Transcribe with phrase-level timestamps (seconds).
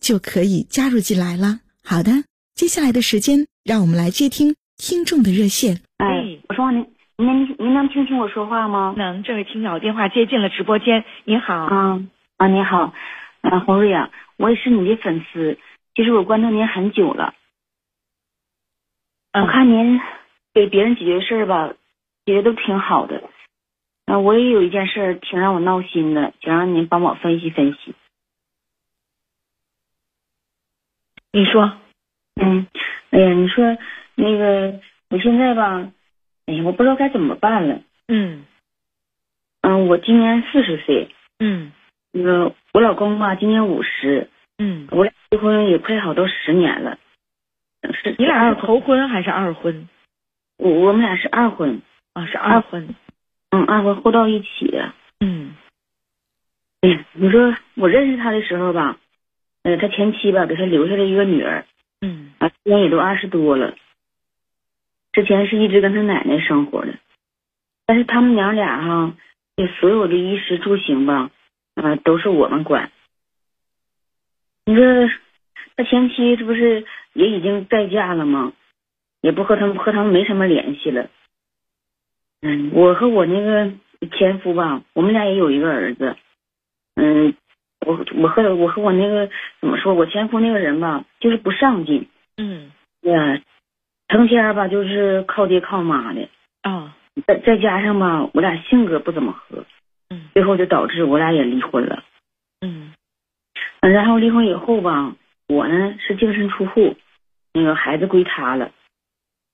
[0.00, 1.60] 就可以加入进来了。
[1.84, 5.80] 好的，接下来的时间，让我们来接听听众的热线。
[5.98, 8.94] 哎，我说您，您能您能听清我说话吗？
[8.96, 11.04] 能，这位听友电话接进了直播间。
[11.24, 12.00] 您好，啊
[12.36, 12.92] 啊，您好，
[13.42, 15.58] 啊，洪瑞啊，我也是你的粉丝，
[15.94, 17.34] 其实我关注您很久了，
[19.32, 20.00] 我看您。
[20.54, 21.74] 给别人解决事儿吧，
[22.24, 23.22] 解决都挺好的。
[24.06, 27.94] 啊，我也有一件事儿挺让我闹心的，想让您帮我分析分析。
[31.32, 31.72] 你说，
[32.40, 32.66] 嗯，
[33.10, 33.76] 哎呀，你说
[34.14, 35.90] 那个我现在吧，
[36.46, 37.80] 哎呀，我不知道该怎么办了。
[38.08, 38.44] 嗯，
[39.60, 41.10] 嗯，我今年四十岁。
[41.38, 41.72] 嗯，
[42.12, 44.28] 那个我老公吧，今年五十。
[44.58, 46.98] 嗯，我俩结婚也快好多十年了。
[48.02, 49.88] 是你俩是头婚还是二婚？
[50.56, 51.80] 我我们俩是二婚
[52.14, 52.94] 啊，是二婚，
[53.50, 55.54] 嗯，二婚后到一起的，嗯，
[56.80, 58.98] 哎呀，你说我认识他的时候吧，
[59.68, 61.66] 呃，他前妻吧给他留下了一个女儿，
[62.00, 63.76] 嗯，啊，今年也都二十多了，
[65.12, 66.94] 之前是一直跟他奶奶生活的，
[67.84, 69.14] 但是他们娘俩哈，
[69.78, 71.30] 所有的衣食住行吧，
[71.74, 72.90] 啊，都是我们管。
[74.64, 74.82] 你说
[75.76, 78.54] 他前妻这不是也已经再嫁了吗？
[79.20, 81.10] 也不和他们和他们没什么联系了。
[82.40, 83.70] 嗯，我和我那个
[84.16, 86.16] 前夫吧，我们俩也有一个儿子。
[86.94, 87.34] 嗯，
[87.86, 89.28] 我我和我和我那个
[89.60, 89.94] 怎么说？
[89.94, 92.08] 我前夫那个人吧，就是不上进。
[92.36, 92.70] 嗯。
[93.02, 93.40] 呀，
[94.08, 96.28] 成天吧就是靠爹靠妈的。
[96.62, 96.96] 啊。
[97.26, 99.64] 再再加上吧，我俩性格不怎么合。
[100.10, 100.28] 嗯。
[100.34, 102.04] 最后就导致我俩也离婚了。
[102.60, 102.92] 嗯。
[103.80, 105.14] 然后离婚以后吧，
[105.48, 106.96] 我呢是净身出户，
[107.52, 108.72] 那个孩子归他了。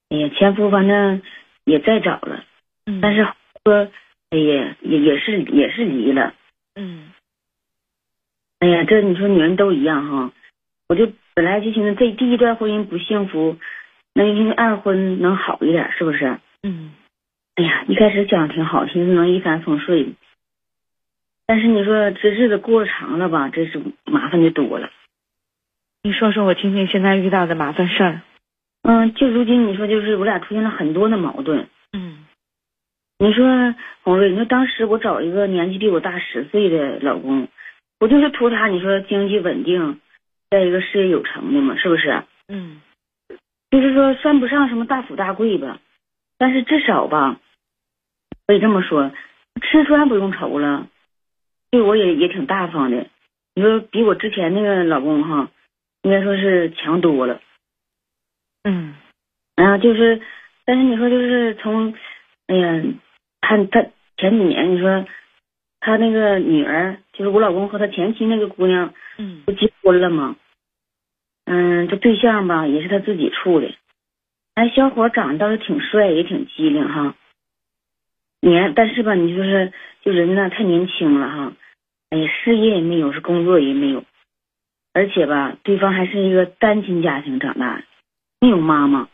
[0.09, 1.23] 哎呀，前夫反正
[1.65, 2.45] 也再找了，
[2.87, 3.27] 嗯，但是
[3.65, 3.89] 说，
[4.31, 6.35] 哎呀，也也是也是离了，
[6.75, 7.11] 嗯，
[8.61, 10.33] 哎呀，这你说女人都一样哈，
[10.89, 13.57] 我就本来就寻思这第一段婚姻不幸福，
[14.15, 16.39] 那因为二婚能好一点，是不是？
[16.63, 16.93] 嗯，
[17.57, 20.15] 哎呀，一开始想挺好，寻思能一帆风顺，
[21.47, 24.91] 但是你说这日子过长了吧，这是麻烦就多了。
[26.03, 28.21] 你说说我听听，现在遇到的麻烦事儿。
[28.83, 31.67] 嗯，就如今你说就是我俩出现了很多的矛盾。
[31.93, 32.25] 嗯，
[33.19, 37.49] 你说红瑞，你说当时我找一个年纪比我大十岁的老公，
[38.05, 39.99] 不就是图他你说经济稳定，
[40.51, 42.23] 再一个事业有成的嘛，是不是？
[42.49, 42.83] 嗯，
[43.71, 45.81] 就是说算不上什么大富大贵吧，
[46.37, 47.41] 但是至少吧，
[48.47, 49.11] 可以这么说，
[49.63, 50.87] 吃穿不用愁了，
[51.71, 53.07] 对我也也挺大方的。
[53.55, 55.49] 你说比我之前那个老公哈，
[56.03, 57.41] 应该说是强多了。
[58.65, 58.97] 嗯，
[59.57, 60.21] 然后就是，
[60.67, 61.95] 但是你说就是从，
[62.49, 62.83] 哎呀，
[63.41, 63.87] 他他
[64.19, 65.07] 前几年你说，
[65.85, 70.35] 他那个女儿就是我老公和他前妻那个姑娘，嗯，不结婚了吗？
[71.45, 73.71] 嗯，这对象吧也是他自己处的，
[74.55, 77.15] 哎，小伙长得倒是挺帅，也挺机灵哈。
[78.41, 81.53] 年，但是吧，你就是就人呢太年轻了哈，
[82.09, 84.05] 哎呀，事业也没有，是工作也没有，
[84.95, 87.85] 而且吧，对方还是一个单亲家庭长大的。
[88.41, 89.11] 没有妈妈，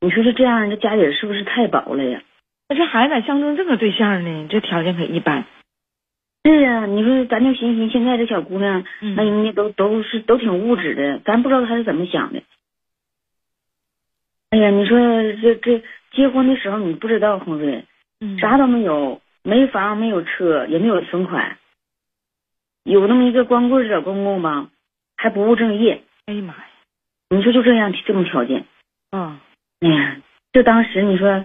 [0.00, 2.20] 你说这这样，这家底是不是太薄了呀？
[2.68, 4.48] 那这孩子咋相中这个对象呢？
[4.50, 5.44] 这条件可一般。
[6.42, 8.82] 是啊，你说咱就寻思，现在这小姑娘，
[9.14, 12.42] 那人家都都是都挺物质的，咱不知道她是怎么想的。
[14.48, 14.98] 哎呀，你说
[15.42, 15.82] 这这
[16.12, 17.84] 结婚的时候你不知道，红瑞，
[18.40, 21.58] 啥都没有，没房没有车也没有存款，
[22.84, 24.70] 有那么一个光棍小公公吧，
[25.18, 26.02] 还不务正业。
[26.24, 26.64] 哎呀妈呀！
[27.28, 28.64] 你说就这样这种条件，
[29.12, 29.38] 嗯，
[29.80, 30.16] 哎呀，
[30.54, 31.44] 就当时你说，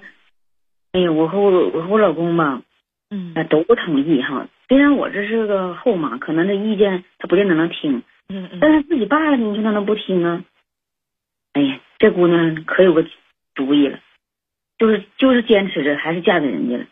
[0.93, 2.61] 哎呀，我和我我和我老公吧，
[3.09, 4.47] 嗯，都不同意哈。
[4.67, 10.43] 虽然我这是个后妈，可能这意见他不见得能听，嗯嗯但是自己爸了，你说他能不听啊？
[11.53, 13.05] 哎呀，这姑娘可有个
[13.53, 13.99] 主意了，
[14.77, 16.85] 就是就是坚持着，还是嫁给人家了。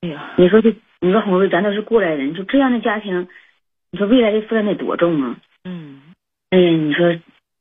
[0.00, 3.28] 哎呀，你说这，你说红瑞，咱都是过来人，就这样的家庭，
[3.90, 5.36] 你说未来的负担得多重啊？
[5.64, 6.00] 嗯
[6.48, 7.20] 哎呀，你说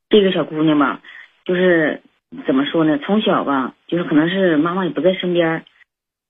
[0.10, 1.02] 这个小姑娘吧，
[1.44, 2.02] 就是
[2.48, 2.98] 怎么说呢？
[3.00, 5.66] 从小吧，就是可能是妈妈也不在身边，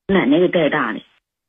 [0.07, 0.99] 奶奶给带大的。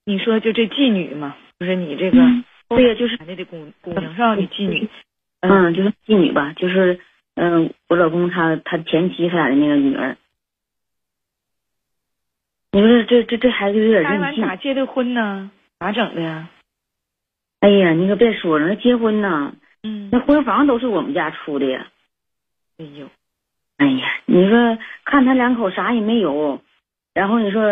[0.04, 4.34] 你说就这妓女嘛，就是你这个嗯对呀，就是那的的姑姑娘是吧？
[4.34, 4.88] 你妓女，
[5.40, 7.00] 嗯，就是妓女吧，就是
[7.34, 10.16] 嗯、我老公他他前妻他俩的那个女儿。
[12.72, 14.44] 你说这这这孩子有点任性。
[14.44, 15.50] 咋结的婚呢？
[15.78, 16.48] 咋整的呀？
[17.60, 21.88] 哎呀，你可别说了，那结婚呢，嗯，那婚房都是我们家出的呀。
[22.78, 23.08] 哎呦，
[23.78, 26.62] 哎呀，你说看他两口啥也没有，
[27.12, 27.62] 然后你说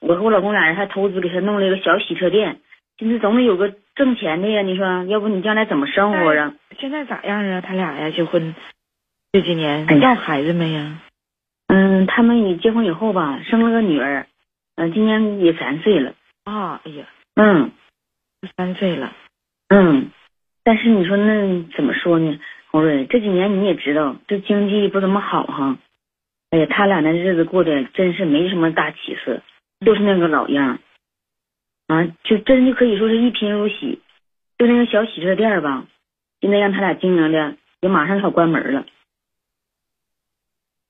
[0.00, 2.60] 我和我老公俩人还投资给他弄了一个小洗车店，
[2.98, 4.62] 现在总得有个挣钱的呀。
[4.62, 6.54] 你说，要不你将来怎么生活啊？
[6.78, 7.60] 现在咋样啊？
[7.60, 8.54] 他俩呀，结婚
[9.32, 11.00] 这几年要孩子没呀？
[11.68, 14.26] 嗯，他们也结婚以后吧，生了个女儿，
[14.76, 16.12] 嗯、今年也三岁了。
[16.44, 17.70] 啊，哎呀，嗯
[18.56, 19.14] 三岁了，
[19.68, 20.10] 嗯，
[20.62, 22.38] 但是你说那怎么说呢？
[22.70, 25.78] 红瑞，这几年你也知道，这经济不怎么好哈。
[26.54, 29.42] 哎呀，他俩那日子过得真是没什么大起色，
[29.84, 30.78] 就是那个老样
[31.88, 33.98] 啊，就真就可以说是一贫如洗。
[34.56, 35.84] 就那个小洗车店儿吧，
[36.40, 38.86] 现在让他俩经营的也马上就要关门了。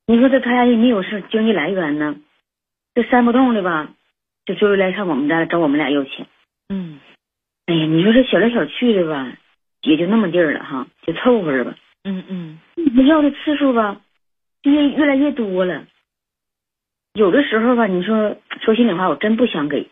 [0.06, 2.14] 你说这他俩也没有是经济来源呢，
[2.94, 3.88] 这煽不动的吧，
[4.44, 6.26] 就就是来上我们家来找我们俩要钱。
[6.68, 7.00] 嗯
[7.64, 9.32] 哎呀，你说这小来小去的吧，
[9.80, 11.74] 也就那么地儿了哈，就凑合着吧。
[12.02, 13.98] 嗯嗯，你要的次数吧，
[14.64, 15.86] 越越来越多了。
[17.14, 19.88] 有的时候吧，你说说心里话，我真不想给。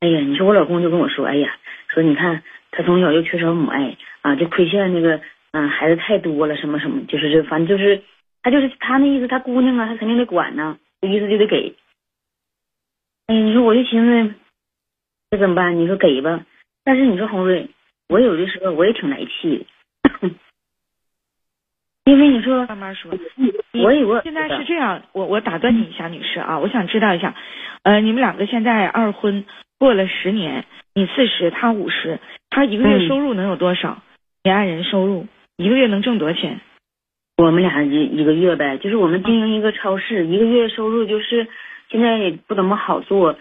[0.00, 1.58] 哎呀，你说我老公就跟我说，哎呀，
[1.88, 5.20] 说你看他从小就缺少母爱啊，就亏欠那个
[5.52, 8.02] 嗯、孩子太多了，什么什么，就是这，反正就是
[8.42, 11.74] 他就是他那意思，他姑娘啊，他肯定得管呢，这意思就得给。
[13.26, 14.34] 哎呀，你说我就寻思，
[15.30, 15.78] 这怎么办？
[15.78, 16.44] 你说给吧，
[16.84, 17.68] 但是你说红瑞，
[18.08, 19.66] 我有的时候我也挺来气的，
[22.10, 23.12] 因为你说慢慢说。
[23.72, 27.36] 我也我现在是这样，我我打断你一下，女士啊，我想知道一下，
[27.84, 29.44] 呃，你们两个现在二婚
[29.78, 32.18] 过了十年，你四十，他五十，
[32.50, 34.02] 他一个月嗯收入能有多少？
[34.42, 35.26] 你爱人收入
[35.56, 36.60] 一个月能挣多少钱？
[37.36, 41.46] 我们俩一一个月呗，就是我们经营一个超市，一个月收入就是
[41.90, 43.36] 现在也不怎么好做，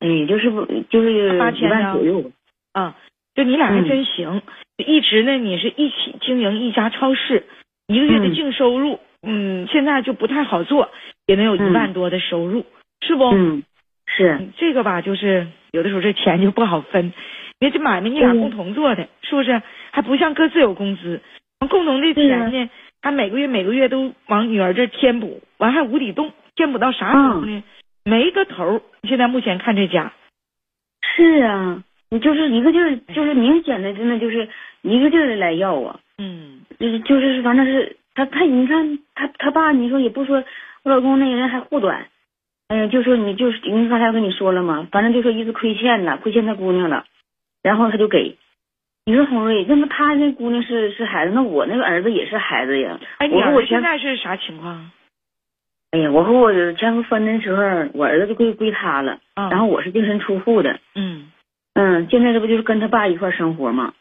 [0.00, 2.30] 哎，也就是不就是8000一万呢左右吧。
[2.72, 2.96] 啊，
[3.36, 4.42] 就你俩还嗯真行，
[4.78, 7.44] 一直呢你是一起经营一家超市，
[7.90, 10.90] 一个月的嗯净收入，嗯，现在就不太好做，
[11.26, 12.64] 也能有一嗯万多的收入，
[13.00, 13.24] 是不？
[13.24, 13.64] 嗯，
[14.06, 17.12] 是，嗯这个吧，就是有的时候这钱就不好分，
[17.58, 19.60] 因为这买卖你俩嗯共同做的，是不是？
[19.90, 21.20] 还不像各自有工资，
[21.68, 22.70] 共同的钱呢，
[23.02, 27.64] 还每个月每个月都往女儿这添补，完还无底洞，添补到啥时候呢？
[28.04, 28.80] 没个头。
[29.02, 30.12] 现在目前看这家，
[31.02, 34.48] 是啊，你就是一个劲儿，就是明显的，真的就是
[34.82, 40.44] 一个劲儿的来要啊，嗯就是就是反正是他他你看他他爸，你说也不说
[40.82, 42.06] 我老公那个人还护短，
[42.68, 47.06] 哎呀，就说你就是你刚才我跟你说了嘛，反正就说意思亏欠了，亏欠他姑娘了，
[47.62, 48.36] 然后他就给。
[49.06, 53.00] 你说红瑞，那么他那姑娘是是孩子，那我那个儿子也是孩子呀。
[53.16, 54.90] 哎，你我和我现在是啥情况？
[55.90, 57.62] 哎呀，我和我前夫分的时候，
[57.94, 60.78] 我儿子就归归他了，啊，然后我是净身出户的。
[60.94, 61.32] 嗯
[61.74, 63.94] 嗯，现在这不就是跟他爸一块生活吗？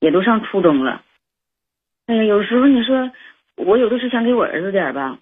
[0.00, 1.02] 也都上初中了。
[2.06, 3.10] 哎呀，有时候你说
[3.56, 5.18] 我有的是想给我儿子点吧，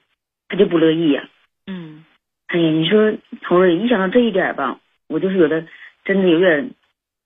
[0.49, 1.29] 他就不乐意呀、
[1.67, 2.05] 嗯
[2.47, 3.13] 哎呀，你说
[3.43, 5.67] 同儿，一想到这一点吧，我就是有的
[6.05, 6.71] 真的有点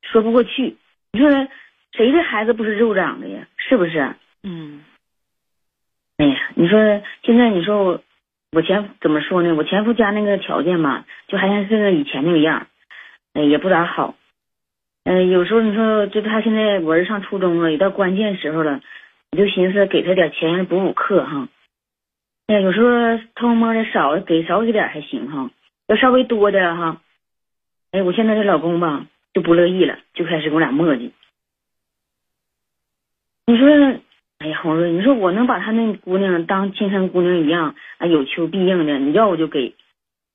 [0.02, 0.76] 说不过去。
[1.12, 1.28] 你说
[1.92, 3.46] 谁的孩子不是肉长的呀？
[3.56, 4.14] 是不是？
[4.44, 4.84] 嗯
[6.18, 8.02] 哎呀，你说现在你说我
[8.52, 9.54] 我前怎么说呢？
[9.54, 12.66] 我前夫家那个条件吧，就还像是那以前那个样儿，
[13.34, 14.14] 哎，也不咋好。
[15.04, 18.80] 嗯、有时候你说就他现在我儿子上初中了，也到关键时候了，
[19.30, 21.48] 我就寻思给他点钱补补课哈。
[22.46, 25.50] 哎呀，有时候偷摸的少给少给点还行哈，
[25.86, 27.00] 要稍微多点哈，
[27.92, 31.10] 哎，我现在这老公吧就不乐意了，就开始跟我俩磨叽。
[33.46, 33.68] 你说，
[34.38, 39.74] 哎呀，红瑞，你说我能把他那姑娘当亲生姑娘一样啊，有求必应的，你要我就给。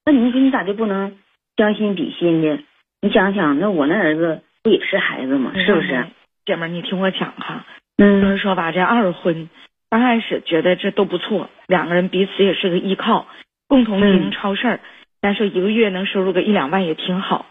[0.05, 1.17] 那你说你咋就不能
[1.55, 2.59] 将心比心的？
[3.01, 5.51] 你想想，那我那儿子不也是孩子吗？
[5.55, 6.05] 是不是？？
[6.45, 7.65] 姐们，你听我讲哈，
[7.97, 9.49] 就嗯是说吧，这二婚
[9.89, 13.27] 刚开始觉得这都不错，两个人彼此也是个依靠，
[13.67, 14.79] 共同经营嗯超市儿，
[15.21, 17.45] 咱说一个月能收入个一两万也挺好。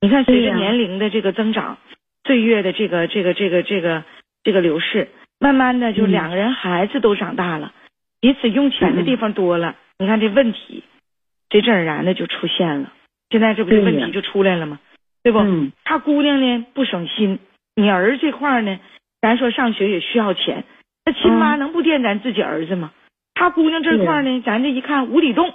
[0.00, 1.78] 你看，随着年龄的这个增长，
[2.24, 4.04] 岁月的这个这个这个这个
[4.42, 7.72] 这个流逝，慢慢的就嗯两个人孩子都长大了，
[8.20, 10.82] 彼此用钱的地方多了，你看这问题，
[11.50, 12.92] 随之而然的就出现了。
[13.30, 14.80] 现在这不是问题就出来了吗？
[15.22, 15.38] 对不？
[15.38, 17.38] 嗯他姑娘呢不省心，
[17.74, 18.78] 你儿子这块儿呢，
[19.20, 20.64] 咱说上学也需要钱，
[21.04, 22.92] 那亲妈嗯能不惦咱自己儿子吗？
[23.34, 25.52] 他姑娘这块呢，咱这一看无底洞，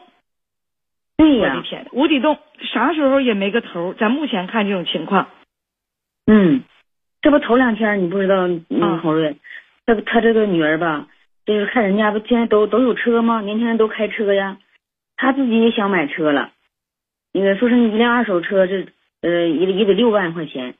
[1.17, 2.37] 对呀、我的天，无底洞，
[2.73, 3.93] 啥时候也没个头。
[3.93, 5.29] 咱目前看这种情况，
[6.27, 6.61] 嗯，
[7.21, 9.37] 这不头两天你不知道，啊嗯，红瑞，
[9.85, 11.07] 他他这个女儿吧，
[11.45, 13.41] 就是看人家不现在都都有车吗？
[13.41, 14.57] 年轻人都开车呀，
[15.17, 16.51] 他自己也想买车了，
[17.33, 18.85] 那个说是一辆二手车，这
[19.21, 20.75] 呃也也得六万块钱，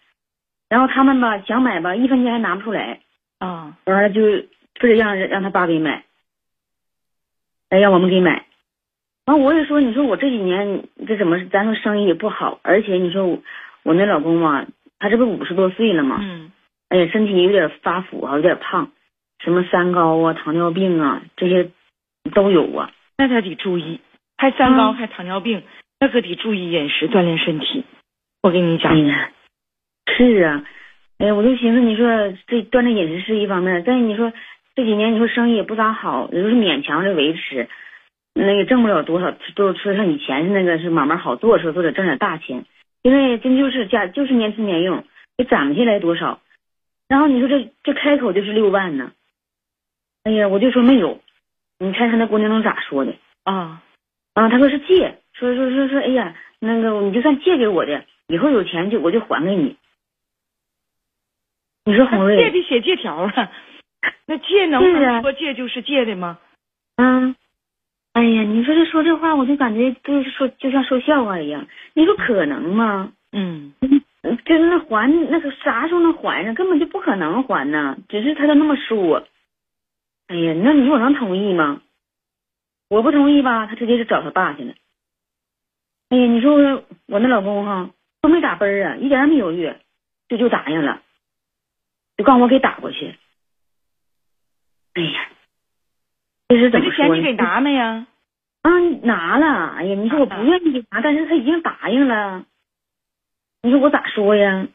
[0.72, 3.01] 然后他们吧想买吧，一分钱还拿不出来，
[3.40, 4.22] 啊，完了就
[4.80, 6.06] 非得让让他爸给买，
[7.68, 8.46] 哎，让我们给买。
[9.25, 13.44] 完我也说，你说我这几年这怎么，咱说生意也不好，而且你说我
[13.84, 14.66] 我那老公嘛，
[14.98, 16.54] 他这不五十多岁了嘛，嗯
[16.88, 18.90] 哎呀，身体有点发福啊，有点胖，
[19.44, 21.70] 什么三高啊、糖尿病啊这些
[22.34, 22.90] 都有啊。
[23.18, 24.00] 那他得注意，
[24.38, 25.63] 还三高嗯还糖尿病，
[26.00, 27.84] 那可得注意饮食，锻炼身体。
[28.42, 29.32] 我跟你哎讲，呀，
[30.18, 30.65] 是啊，
[31.18, 32.06] 哎呀，我就寻思，你说
[32.48, 34.32] 这锻炼饮食是一方面，但是你说
[34.75, 37.68] 这几年你说生意也不咋好，也就是勉强的维持，
[38.34, 42.65] 那个挣不了多少，都说像以前是那个是慢慢好做，说都得挣点大钱。
[43.03, 45.03] 现在真就是家就是年吃年用，
[45.38, 46.39] 也攒不下来多少。
[47.08, 49.12] 然后你说这这开口就是六万呢，
[50.24, 51.20] 哎呀，我就说没有，
[51.80, 53.13] 你猜他那姑娘能咋说的？
[53.44, 53.82] 啊，
[54.34, 59.75] 啊，他说是借，说说说说，哎呀，那个你就算借给我的，以后有钱就我就还给你。
[61.86, 63.52] 你说红瑞 借瑞，得写借条啊，
[64.28, 66.38] 那借能是啊能说借就是借的吗？
[66.98, 67.36] 嗯，
[68.14, 71.68] 哎呀，你说这说这话，我就感觉就是说就像说笑话一样。
[71.94, 73.12] 你说可能吗？
[73.32, 73.74] 嗯，
[74.46, 76.54] 就是那还那个啥时候能还上？
[76.54, 79.26] 根本就不可能还呢，只是他都那么说。
[80.28, 81.82] 哎呀，那你说我能同意吗？
[82.90, 84.74] 我不同意吧，他直接就找他爸去了。
[86.10, 87.90] 哎呀，你说我我那老公哈
[88.22, 89.74] 都没打奔儿啊，一点也没犹豫，
[90.28, 91.02] 就就答应了，
[92.22, 93.16] 就告诉我给打过去。
[94.94, 95.28] 哎呀，
[96.50, 98.06] 这是怎么钱你给拿没呀？
[98.62, 98.70] 啊，
[99.01, 99.74] 拿了。
[99.75, 102.46] 哎呀，你说我不愿意给拿，但是他已经答应了。
[103.63, 104.68] 你说我咋说呀？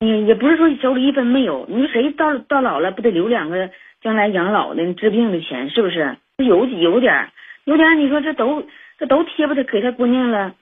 [0.00, 1.66] 哎呀，也不是说手里一分没有。
[1.68, 6.16] 你说谁到到老了不得留两个将来养老的治病的钱，是不是？
[6.38, 7.30] 有有点儿，
[7.62, 7.94] 有点儿。
[7.94, 8.66] 你说这都
[8.98, 10.56] 这都贴吧他给他姑娘了，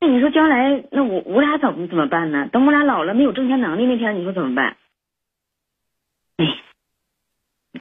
[0.00, 2.48] 那你说将来那我我俩怎么怎么办呢？
[2.52, 4.76] 等我俩老了没有挣钱能力那天，你说怎么办？
[6.36, 6.46] 哎，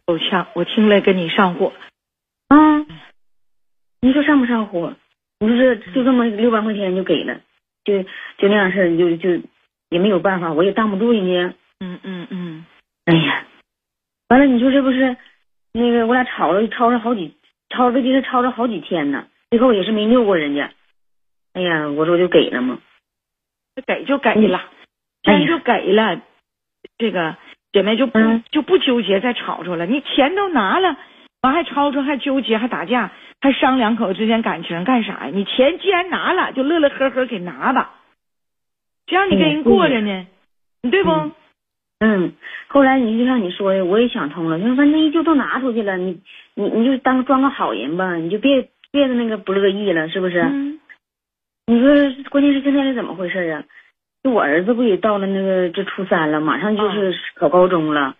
[0.05, 1.73] 够呛，我听了跟你上火。
[2.47, 2.85] 啊，
[4.01, 4.95] 你说上不上火？
[5.39, 7.39] 你说这就这么六万块钱就给了，
[7.85, 9.43] 就就那样事儿，就就
[9.89, 11.53] 也没有办法，我也挡不住人家。
[11.79, 12.65] 嗯嗯嗯，
[13.05, 13.45] 哎呀，
[14.29, 15.15] 完了，你说这不是
[15.71, 17.35] 那个我俩吵了吵了好几
[17.69, 20.73] 吵这就是吵了好几天呢，最后也是没拗过人家。
[21.57, 22.77] 哎呀，我说就给了嘛。
[23.75, 24.61] 这给就给了，
[25.23, 26.21] 既然就给了，
[26.99, 27.35] 这个
[27.73, 29.87] 姐妹就不嗯就不纠结再吵吵了。
[29.87, 30.95] 你钱都拿了，
[31.41, 33.11] 完还吵吵，还纠结，还打架，
[33.41, 35.31] 还伤两口之间感情干啥呀？
[35.33, 37.95] 你钱既然拿了，就乐乐呵呵给拿吧，
[39.07, 40.27] 谁让你跟人过着呢，
[40.83, 41.09] 你对不？
[41.09, 41.31] 嗯
[41.99, 42.33] 嗯，
[42.67, 46.21] 后来你就像你说的，我也想通了，就是反正一就都拿出去了，你
[46.53, 50.39] 你你就当装个好人吧，你就别别那个不乐意了，是不是？
[50.41, 50.79] 嗯
[51.69, 53.61] 你说关键是现在是怎么回事啊？
[54.23, 58.15] 就我儿子不也到了那个这初三了，马上就是考高中了。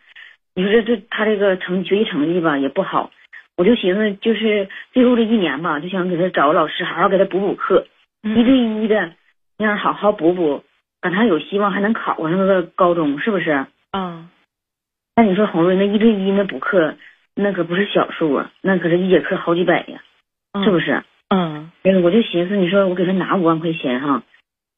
[0.53, 3.09] 你说这这他这个成学习成绩吧也不好，
[3.55, 7.87] 我就寻思就是最后这一年吧，就想给他找个老师好好给他补补课，
[8.21, 9.13] 一嗯对一的
[9.57, 10.65] 那样好好补补，
[10.99, 13.65] 赶他有希望还能考上那个高中，是不是？
[13.91, 14.29] 啊，
[15.15, 16.97] 那你说红瑞那一对一那补课，
[17.33, 20.03] 那可不是小数啊，那可是一节课好几百呀，
[20.65, 20.87] 是不是？
[20.87, 21.03] 是？
[21.29, 24.23] 嗯哎，我就寻思，你说我给他拿五万块钱哈，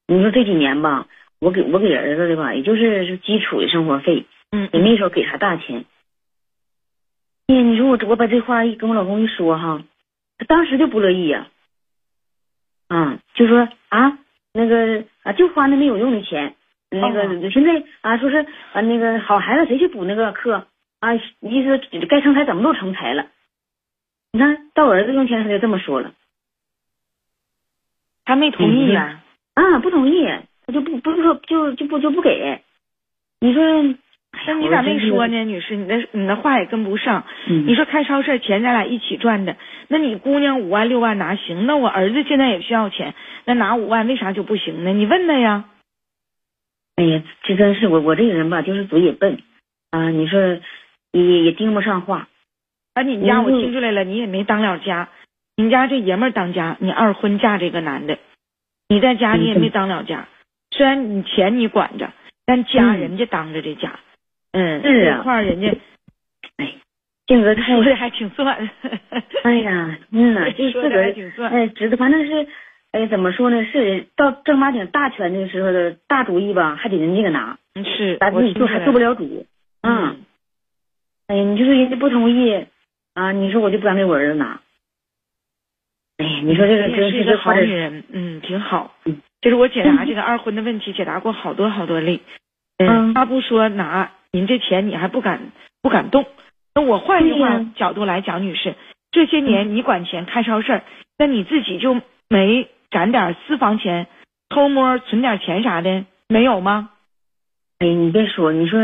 [0.08, 1.06] 你说这几年吧，
[1.40, 5.84] 我给我给儿子的吧，也就是是基础的生活费，嗯也没说给他大钱。
[7.46, 9.82] 哎呀，你说我我把这话一跟我老公一说哈，
[10.38, 11.46] 他当时就不乐意呀、
[12.88, 14.18] 啊，就说啊
[14.52, 16.54] 那个啊就花那没有用的钱，
[16.90, 20.66] 那个、哦现在啊说是啊那个好孩子谁去补那个课
[20.98, 21.78] 啊，意思
[22.08, 23.26] 该成才怎么都成才了。
[24.32, 26.12] 你看到我儿子用钱他就这么说了。
[28.30, 29.20] 他没同意呀、
[29.54, 30.24] 啊，不同意，
[30.64, 32.62] 他就不不是说就就不就不给。
[33.40, 33.82] 你说，
[34.46, 35.26] 那你咋没说？
[35.26, 35.74] 呢，女士？
[35.74, 37.24] 你的你的话也跟不上。
[37.48, 39.56] 嗯，你说开超市钱咱俩一起赚的，
[39.88, 44.92] 那你姑娘五万六万拿行，那我儿子现在也需要钱，那拿五万为啥就不行呢？
[44.92, 45.64] 你问他呀。
[46.94, 49.38] 哎呀，这真是我我这个人吧，就是嘴也笨。
[49.90, 50.40] 啊，你说
[51.10, 52.28] 也也盯不上话。
[52.94, 55.08] 啊，你们家我嗯听出来了，你也没当了家，
[55.56, 58.18] 你们家这爷们儿当家，你二婚嫁这个男的，
[58.88, 59.60] 你在家你也嗯。
[59.60, 60.28] 没当了家，
[60.70, 62.10] 虽然你钱你管着，
[62.46, 63.00] 但家嗯。
[63.00, 63.98] 人家当着这家，
[64.52, 65.16] 嗯，是啊。
[65.18, 65.74] 这块儿人家
[66.56, 66.74] 哎
[67.26, 68.70] 性格太说的还挺算，
[69.44, 72.46] 哎呀，嗯呐， 就说的自个儿还挺算，哎，知道，反正是，
[72.92, 73.64] 哎，怎么说呢？
[73.66, 79.14] 是到正儿八经大权的时候的大主意吧，还得人家给拿，嗯是，自己做还做不了。
[79.14, 79.46] 主。
[79.82, 80.16] 嗯，嗯，
[81.28, 82.66] 哎呀，你就说人家不同意
[83.14, 84.60] 啊，你说我就不敢给我儿子拿。
[86.20, 89.22] 哎呀，你说这个真是一个好女人，嗯，挺好嗯。
[89.40, 92.20] 就是我解答这个二婚的问题，解答过好多好多例。
[92.76, 95.50] 嗯他不说拿您这钱，你还不敢
[95.82, 96.26] 不敢动。
[96.74, 98.74] 那我换句话对呀嗯角度来讲，女士，
[99.10, 100.82] 这些年你管钱开超市，
[101.16, 101.98] 那你自己就
[102.28, 104.06] 没攒点私房钱，
[104.50, 106.90] 偷摸存点钱啥的，没有吗？
[107.78, 108.78] 哎，你别说，你说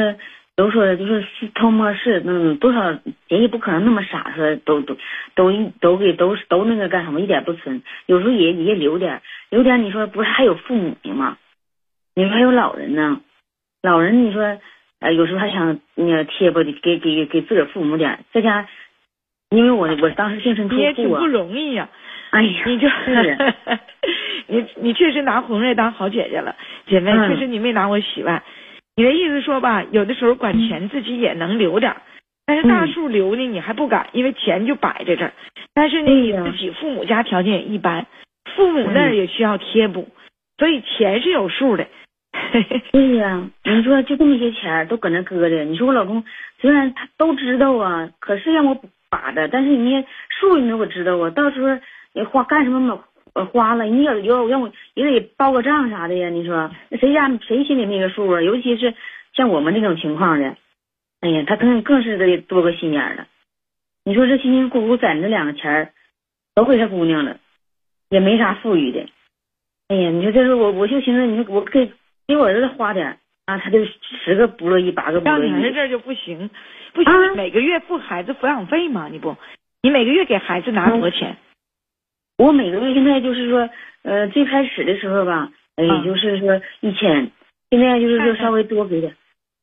[0.57, 4.97] 都说就是是偷摸是，嗯，多少人也不可能那么傻，说都都
[5.35, 9.21] 都都给都都那个干什么，一点不存，有时候也也留点
[9.51, 9.83] 留点。
[9.85, 11.37] 你说不是还有父母呢吗？
[12.15, 13.21] 你说还有老人呢，
[13.83, 14.59] 老人你说，
[15.01, 18.67] 呃，有时候还想那个贴吧，给给给自个儿父母点，在家，
[19.51, 21.87] 因为我我当时净身出户啊你也挺不，容易呀、
[22.31, 23.37] 哎呀， 你就是
[24.47, 28.43] 你你确实拿红瑞当好姐姐了，姐妹，嗯确实你没拿我洗外。
[28.97, 32.01] 你的意思说吧，有的时候管钱自己也能留点儿，
[32.47, 35.33] 但是大嗯数留呢，你还不敢，因为钱就摆在这儿。
[35.75, 38.07] 但是呢，你自己父母家条件也一般，
[38.57, 40.09] 父母那也需要贴补，
[40.57, 41.87] 所以钱是有数的。
[42.93, 46.25] 对呀、你说就这么些钱都搁那搁着，你说我老公
[46.59, 51.79] 虽然他都知道啊，可是让我把着，但是人家数你我知道啊，到时候
[52.15, 52.81] 你花干什么
[53.37, 58.41] 嘛，呃花了，你要要让我也得报个账啥的呀，你说那谁家谁心里没个数啊？
[58.41, 58.95] 尤其是
[59.35, 60.57] 像我们这种情况的，
[61.21, 63.27] 哎呀，他更更是得多个心眼了。
[64.05, 65.93] 你说这辛辛苦苦攒这两个钱儿，
[66.55, 67.39] 都给他姑娘了，
[68.09, 69.07] 也没啥富裕的。
[69.89, 71.93] 哎呀，你说这是我我就寻思，你说我给
[72.27, 75.51] 给我儿子花点啊，他就十个不乐意，八个不让乐意。
[75.51, 76.51] 你儿子这儿就不行，
[76.93, 79.09] 不行，每个月付孩子抚养费吗？
[79.11, 79.37] 你不，
[79.83, 81.37] 你每个月给孩子拿多少钱？
[82.39, 83.69] 我每个月现在就是说，
[84.03, 87.31] 呃，最开始的时候吧，也就是说一千，
[87.71, 89.17] 现在就是说稍微多给点，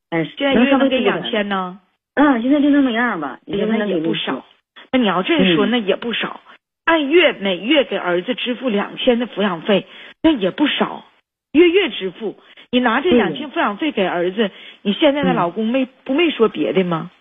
[0.09, 1.23] 哎，现在能稍一个月能给两。
[1.31, 1.79] 千呢？
[2.15, 4.45] 嗯，现在就那么样吧，哎呀，也那也不少。。
[4.91, 6.41] 那你要这么说，嗯那也不少。
[6.85, 9.87] 按月每月给儿子支付两千的抚养费，
[10.21, 11.05] 那也不少。
[11.53, 12.37] 月月支付，
[12.71, 17.11] 你拿这两千抚养费给儿子，你现在的嗯老公没不没说别的吗？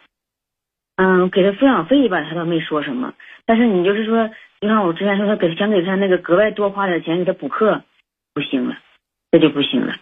[0.96, 3.14] 嗯，给他抚养费吧，他倒没说什么。
[3.46, 4.30] 但是你就是说，
[4.62, 7.82] 你看我之前说他给想给他那个格外多花点钱给他补课，
[8.32, 8.78] 不行了，
[9.32, 9.96] 这就不行了。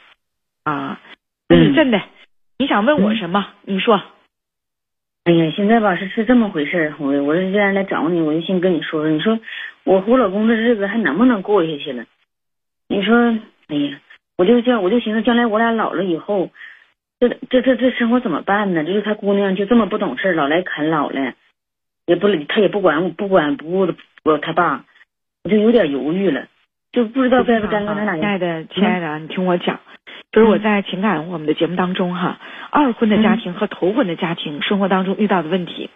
[0.65, 1.01] 啊，
[1.49, 1.99] 那你嗯真的，
[2.59, 3.55] 你想问我嗯什么？
[3.63, 4.03] 你说。
[5.25, 9.41] 哎呀，现在吧是是这么回事儿，我我是既然来找你，我就先跟你说说，你说
[9.85, 12.05] 我和我老公的日子还能不能过下去了？
[12.87, 13.17] 你说，
[13.69, 13.99] 哎呀，
[14.37, 16.51] 我就这样，我就寻思将来我俩老了以后，
[17.19, 18.85] 这这这这生活怎么办呢？
[18.85, 21.33] 就是他姑娘就这么不懂事，老来啃老了，
[22.11, 23.95] 也不理他也不管我不管不顾的
[24.25, 24.85] 我他爸，
[25.45, 26.49] 我就有点犹豫了，
[26.91, 29.79] 就不知道该不该跟他俩亲爱的，亲爱的，你听我讲，
[30.33, 32.41] 就是我在情感我们的节目当中哈，
[32.73, 35.89] 二婚的家庭和头婚的家庭生活当中遇到的问题，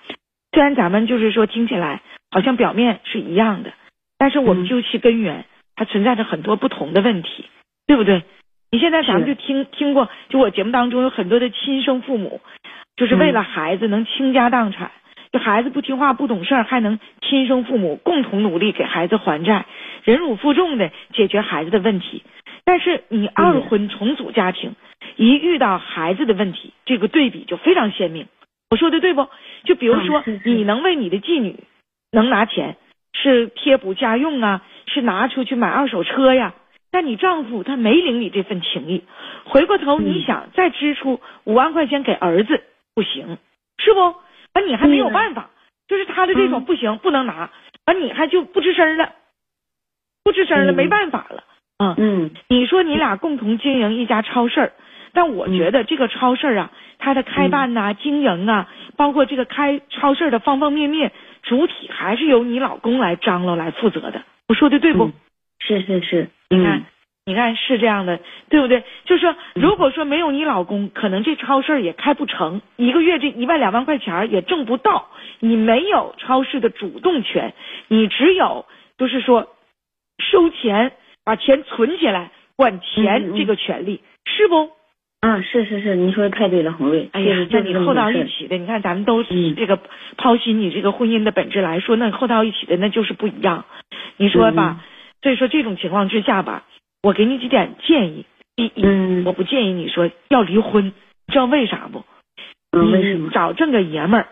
[0.53, 2.01] 虽然咱们就是说听起来
[2.31, 3.73] 好像表面是一样的，
[4.17, 4.69] 但是我们嗯。
[4.69, 7.47] 究其根源，它存在着很多不同的问题，
[7.89, 8.23] 对不对？
[8.71, 12.41] 你现在咱们就听听过，就我节目当中有很多的亲生父母，
[12.97, 14.93] 就是为了嗯孩子能倾家荡产，
[15.35, 19.67] 就孩子不听话不懂事儿，还能亲生父母共同努力给孩子还债，
[20.05, 22.23] 忍辱负重的解决孩子的问题。
[22.65, 24.77] 但是你二婚重组家庭，
[25.17, 28.29] 一遇到孩子的问题，这个对比就非常鲜明。
[28.71, 29.27] 我说的对不？
[29.65, 31.57] 就比如说你能为你的继女
[32.13, 32.77] 能拿钱，
[33.13, 36.55] 是贴补家用啊，是拿出去买二手车呀。
[36.93, 39.03] 但你丈夫他没领你这份情谊，
[39.47, 42.63] 回过头你嗯想再支出五万块钱给儿子，
[42.95, 43.37] 不行，
[43.79, 44.15] 是不？
[44.55, 45.51] 完你还没有办法，
[45.89, 46.65] 就是他的这种嗯。
[46.65, 47.51] 不行，不能拿，
[47.87, 49.13] 完你还就不吱声了，
[50.23, 50.75] 不吱声了，嗯。
[50.75, 51.45] 没办法了。
[51.79, 52.31] 啊，嗯。
[52.49, 54.73] 你说你俩共同经营一家超市儿，
[55.13, 61.13] 但我觉得这个超市啊，它的开办呐、经营啊，包括这个开超市的方方面面，
[61.43, 64.23] 主体还是由你老公来张罗来负责的。
[64.49, 65.07] 我说的对不？
[65.07, 65.13] 嗯。
[65.61, 66.85] 是是是，你看嗯，
[67.27, 68.85] 你看是这样的，对不对？
[69.07, 75.09] 就是说，如果说没有你老公，可能这超市也开不成，一个月这一万两万块钱也挣不到。
[75.41, 77.55] 你没有超市的主动权，
[77.89, 78.67] 你只有
[78.99, 79.49] 就是说
[80.19, 80.93] 收钱，
[81.25, 84.71] 把钱存起来，管嗯钱嗯这个权利，是不？
[85.21, 87.09] 嗯，是是是，您说的太对了，红瑞。
[87.13, 89.79] 哎呀，那你厚到一起的，你看咱们都这个
[90.19, 93.65] 剖析你这个婚姻的本质来说，那厚到一起的那就是不一样。
[94.19, 94.85] 你说吧，
[95.23, 96.65] 所以说这种情况之下吧，
[97.05, 98.25] 我给你几点建议。
[98.57, 102.03] 第一，我不建议你说要离婚，你知道为啥不？
[102.73, 103.31] 嗯，为什么？
[103.31, 104.29] 找正个爷们儿，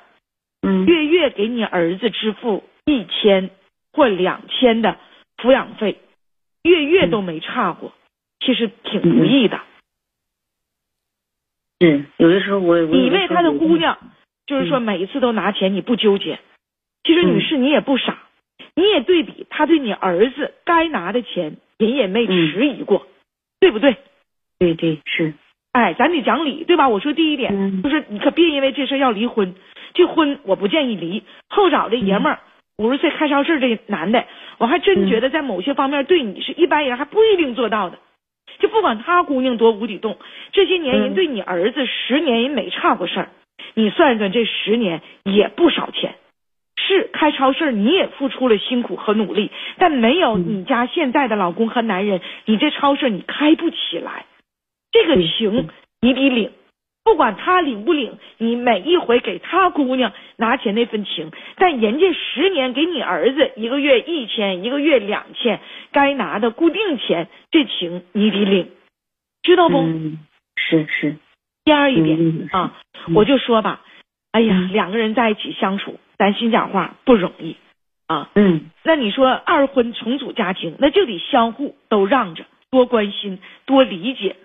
[0.62, 3.50] 嗯，月月给你儿子支付一千
[3.92, 4.96] 或两千的
[5.36, 5.98] 抚养费，
[6.62, 7.92] 月月都没差过，
[8.40, 9.60] 其实挺不易的。
[11.80, 13.98] 是有的时候我你为他的姑娘，
[14.46, 16.38] 就是说每一次都拿钱，你不纠结。
[17.04, 18.16] 其实女士你也不傻，
[18.74, 23.06] 你也对比他对你儿子该拿的钱，人也没迟疑过，
[23.60, 23.96] 对不对？
[24.58, 25.34] 对对是。
[25.72, 26.88] 哎，咱得讲理，对吧？
[26.88, 29.54] 我说第一点就是你可别因为这事要离婚，
[29.94, 31.22] 这婚我不建议离。
[31.48, 32.40] 后找这爷们儿
[32.76, 34.24] 五十岁开超市这男的，
[34.58, 37.98] 我还真觉得在某些方面对你是一般人还不一定做到的。
[38.58, 40.18] 就不管他姑娘多无底洞，
[40.52, 43.28] 这些年人对你儿子十年人没差过事儿，
[43.74, 46.14] 你算算这十年也不少钱。
[46.92, 54.26] 是开超市你也付出了辛苦和努力，但没有你家现在的老公和男人，你这超市你开不起来。
[54.92, 55.68] 这个情
[56.00, 56.50] 你得领。
[57.04, 65.58] 不管他领不领，你每一回给他姑娘拿钱那份情，但人家十年给你儿子一个月一千，一个月两千，
[65.90, 68.70] 该拿的固定钱，这情你得领，
[69.42, 69.82] 知道不？
[70.54, 71.16] 是是。
[71.64, 72.78] 第二一点啊，
[73.14, 73.80] 我就说吧，
[74.30, 77.56] 哎呀，两个人在一起相处，咱心讲话不容易
[78.06, 78.30] 啊。
[78.34, 78.70] 嗯。
[78.84, 84.36] 那你说二婚重组家庭，那就得相互都让着，多关心，多理解。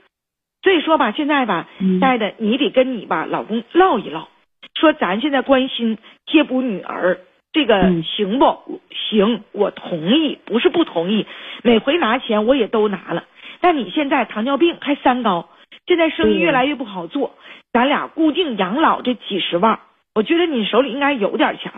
[0.63, 4.27] 所以说吧，现在吧，亲爱的，你得跟你吧老公唠一唠，
[4.73, 7.19] 说咱现在关心贴补女儿，
[7.53, 9.43] 这个行不行？
[9.53, 11.25] 我同意，不是不同意。
[11.63, 13.23] 每回拿钱我也都拿了，
[13.62, 15.49] 但你现在糖尿病还三高，
[15.86, 17.36] 现在生意越来越不好做，
[17.71, 19.80] 咱俩固定养老这几十万，
[20.17, 21.71] 我觉得你手里应该有点钱，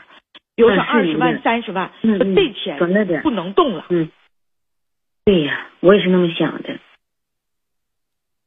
[0.55, 2.79] 比如说二十万、三十万，这钱
[3.21, 3.85] 不能动了。
[3.89, 4.09] 嗯，
[5.25, 6.79] 对呀，我也是那么想的。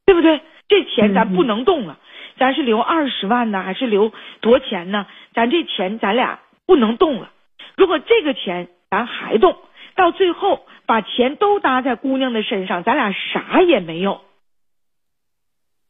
[0.07, 0.41] 对不对？
[0.67, 1.99] 这钱咱不能动了，
[2.37, 5.05] 咱是留二十万呢，还是留多钱呢？
[5.35, 7.29] 咱这钱咱俩不能动了。
[7.77, 9.55] 如果这个钱咱还动，
[9.93, 14.21] 到最后把钱都搭在姑娘的身上，咱俩啥也没有。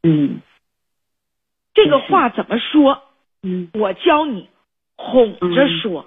[0.02, 0.42] 嗯，
[1.72, 3.03] 这个话怎么说？
[3.44, 4.48] 嗯，我教你
[4.96, 6.06] 哄着说，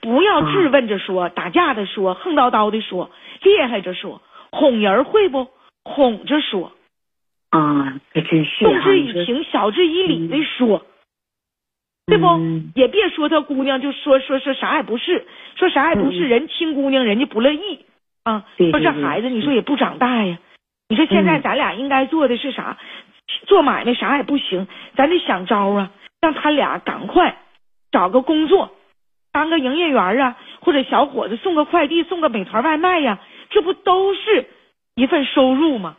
[0.00, 3.10] 不要质问着说，打架的说，横叨叨的说，
[3.42, 5.48] 厉害着说，哄人会不？
[5.82, 6.72] 哄着说。
[7.50, 10.86] 啊，还真是动之以情，晓之以理的说，
[12.06, 12.26] 对不？
[12.76, 17.84] 也别说他姑娘，就说说说啥也不是，说啥也不是，人亲姑娘，人家不乐意
[18.22, 18.46] 啊。
[18.56, 20.38] 说这孩子，你说也不长大呀。
[20.88, 22.78] 你说现在咱俩应该做的是啥？
[23.46, 27.36] 做买卖啥也不行，咱得想招啊，让他俩赶快
[27.90, 28.72] 找个工作，
[29.32, 33.18] 当个营业员啊，或者小伙子送个快递，送个美团外卖呀，
[33.50, 34.46] 这不都是
[34.94, 35.96] 一份收入吗？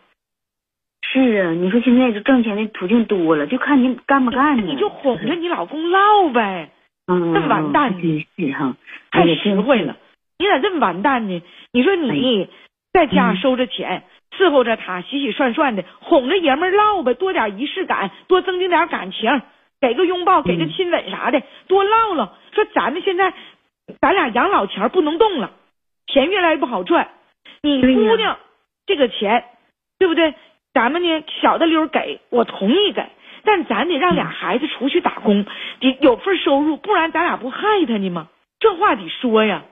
[1.03, 4.63] 是啊，你说现在这挣钱的途径多了，就看你干不干呢。
[4.63, 6.69] 你就哄着你老公唠呗。
[7.07, 8.27] 嗯，那完蛋呢？
[8.37, 8.75] 是哈，
[9.09, 9.97] 太实惠了。
[10.37, 11.41] 你咋这么完蛋呢？
[11.73, 12.47] 你说你
[12.93, 14.03] 在家收着钱，
[14.37, 19.41] 伺候着他，洗洗涮涮的，哄着爷们唠呗，多点仪式感，多增进点感情，
[19.81, 22.33] 给个拥抱，给个亲吻啥的，多唠唠。
[22.53, 23.33] 说咱们现在，
[23.99, 25.51] 咱俩养老钱不能动了，
[26.07, 27.09] 钱越来越不好赚。
[27.63, 28.37] 你姑娘
[28.85, 29.43] 这个钱，
[29.97, 30.33] 对不对？
[30.73, 33.03] 咱们呢，小的溜给我同意给，
[33.43, 35.45] 但咱得让俩孩子出去打工，
[35.79, 38.29] 得有份收入，不然咱俩不害他呢吗？
[38.59, 39.63] 这话得说呀。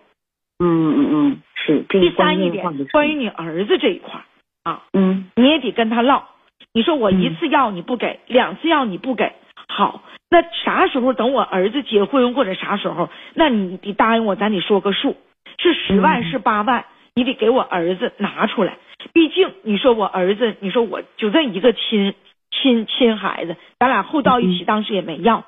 [0.62, 1.84] 嗯嗯嗯，是。
[1.88, 4.20] 第三一点，关于你儿子这一块
[4.64, 6.28] 啊，嗯，你也得跟他唠。
[6.74, 9.32] 你说我一次要你不给，两次要你不给，
[9.70, 15.16] 好，那啥时候等我儿子结婚或者啥时候，那你得答应我，咱得说个数，
[15.58, 18.78] 是十万是八万，你得给我儿子拿出来。
[19.14, 22.16] 毕竟你说我儿子，你说我就这一个亲
[22.52, 25.46] 亲亲孩子，咱俩后到一起，当时也没要。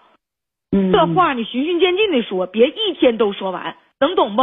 [0.94, 4.42] 这话你循序渐进的说，别一天都说完，能懂不？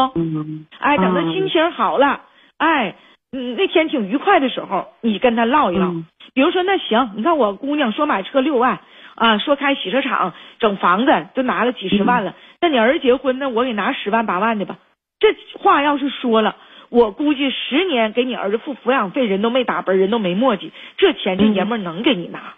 [0.78, 2.20] 哎，等他心情好了，
[2.58, 2.96] 哎，
[3.32, 5.94] 嗯，那天挺愉快的时候，你跟他唠一唠。
[6.34, 8.80] 比如说，那行，你看我姑娘说买车六万
[9.18, 14.78] 啊，说开洗车厂整房子都拿了几十万了，那你儿子结婚呢，我给拿十万八万的吧。
[15.18, 16.56] 这话要是说了。
[16.90, 22.54] 我估计十年给你儿子付抚养费，人都没打奔，人都没墨迹，这钱这爷们能给你拿，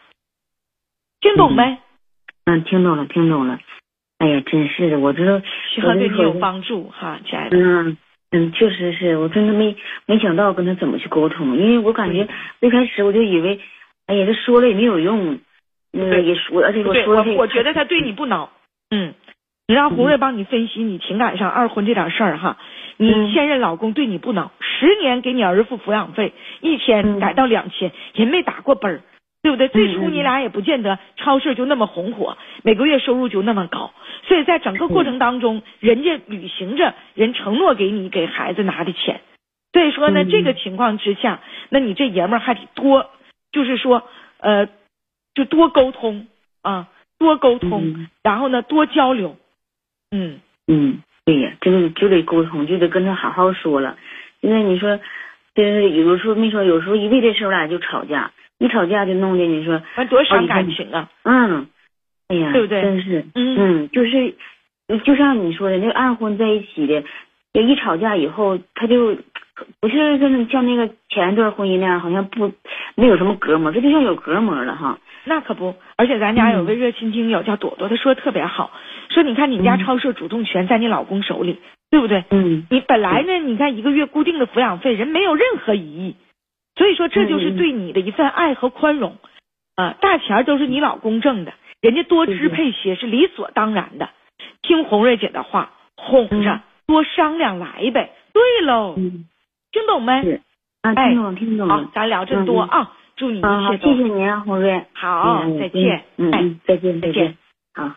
[1.20, 1.78] 听懂没？
[2.44, 3.58] 嗯，听懂了，听懂了。
[4.18, 5.40] 哎呀，真是的，我知道，
[5.74, 7.58] 希望对你有帮助哈，亲爱的。
[7.58, 7.96] 嗯
[8.30, 9.74] 嗯，确实是我真的没
[10.06, 12.28] 没想到跟他怎么去沟通，因为我感觉
[12.60, 13.58] 最开始我就以为，
[14.06, 15.40] 哎呀，这说了也没有用，
[15.92, 16.24] 那个对。
[16.24, 18.48] 也说，而且我说我我觉得他对你不孬，
[18.90, 19.14] 嗯，
[19.66, 22.56] 你让胡瑞帮你分析你情感上二婚这点事儿哈。
[22.96, 23.32] 你嗯。
[23.32, 27.20] 现任老公对你不孬，十年给你儿付抚养费，一千嗯。
[27.20, 29.00] 改到两千，也没打过本儿，
[29.42, 29.68] 对不对？
[29.68, 33.92] 最初嗯你俩也不见得超市就那么红火，每个月收入就那么高，
[34.28, 39.20] 所以在整个过程当中，人家履行着人承诺给你给孩子拿的钱，
[39.72, 43.08] 所以说呢，嗯这个情况之下，那你这爷们儿还得多，
[43.50, 44.02] 就是说
[44.40, 44.68] 呃，
[45.34, 46.26] 就多沟通
[46.62, 46.88] 啊，
[47.18, 48.08] 多沟通，嗯。
[48.22, 49.36] 然后呢多交流，
[50.10, 50.40] 嗯。
[50.66, 53.96] 嗯，对呀，这个就得沟通，就得跟他好好说了。
[54.40, 55.00] 因为你说，
[55.54, 61.66] 就是有时候没说，有时候一为这事儿我俩就吵架，一吵架就弄得你说，完多伤感情啊，嗯，
[62.28, 62.82] 哎呀，对不对？
[62.82, 63.56] 真是，嗯。
[63.58, 64.34] 嗯，就是，
[65.04, 67.02] 就像你说的，那个二婚在一起的，
[67.52, 69.16] 就一吵架以后，他就
[69.80, 72.52] 不是跟像那个前一段婚姻那样，好像不
[72.94, 74.98] 没有什么隔膜，这就像有隔膜了哈。
[75.24, 76.66] 那可不，而且咱家有嗯。
[76.66, 78.70] 位热心听友叫朵朵，她说的特别好，
[79.10, 79.78] 说你看你家嗯。
[79.84, 82.24] 超市主动权在你老公手里，对不对？
[82.30, 82.66] 嗯？
[82.70, 86.16] 你本来呢，你看一个月固定的抚养费，人没有任何疑义，
[86.76, 89.18] 所以说这就是对你的一份爱和宽容，
[89.76, 94.08] 啊，大钱儿都是你老公挣的，人家多支配些是理所当然的。
[94.62, 98.12] 听红瑞姐的话，哄着嗯，多商量来呗。
[98.32, 99.26] 对喽，嗯，
[99.72, 100.22] 听懂没？
[100.22, 101.84] 听懂了听懂好，。
[101.94, 102.68] 咱聊这么多嗯。
[102.68, 104.82] 啊，祝你一啊，好，切都谢谢您啊，红瑞。
[104.94, 105.94] 好，嗯再见。
[105.98, 106.04] 哎。
[106.16, 107.36] 嗯嗯，再见再见，
[107.74, 107.90] 好。